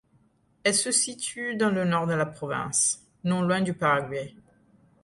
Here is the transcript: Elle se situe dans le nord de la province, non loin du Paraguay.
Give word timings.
Elle 0.63 0.73
se 0.73 0.91
situe 0.91 1.55
dans 1.55 1.69
le 1.69 1.85
nord 1.85 2.07
de 2.07 2.13
la 2.15 2.25
province, 2.25 3.05
non 3.23 3.43
loin 3.43 3.61
du 3.61 3.75
Paraguay. 3.75 4.35